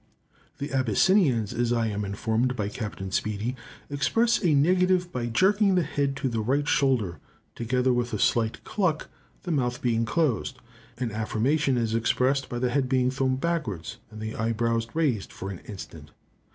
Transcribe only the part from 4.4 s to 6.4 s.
a negative by jerking the head to the